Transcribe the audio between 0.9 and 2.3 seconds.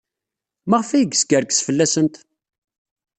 ay yeskerkes fell-asent?